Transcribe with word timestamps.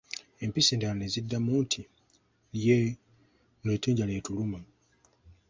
Empisi 0.43 0.69
endala 0.73 0.95
ne 0.97 1.07
ziddamu 1.13 1.51
nti, 1.63 1.81
yee, 2.63 2.87
muleete 3.59 3.87
enjala 3.91 4.13
etuluma. 4.19 4.59